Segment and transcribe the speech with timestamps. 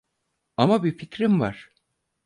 [0.57, 1.71] Ama bir fikrim var.